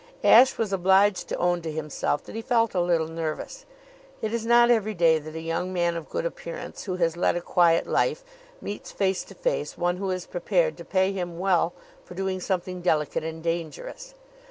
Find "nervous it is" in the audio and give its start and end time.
3.07-4.47